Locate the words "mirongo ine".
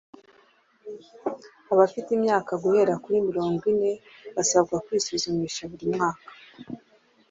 3.27-3.91